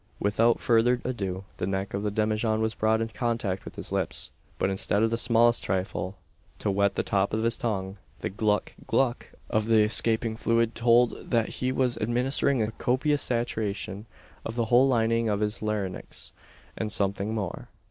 [0.19, 4.31] Without further ado the neck of the demijohn was brought in contact with his lips;
[4.57, 6.15] but instead of the "smallest thrifle"
[6.57, 11.29] to wet the top of his tongue, the "gluck gluck" of the escaping fluid told
[11.29, 14.07] that he was administering a copious saturation
[14.43, 16.33] to the whole lining of his larynx,
[16.75, 17.69] and something more.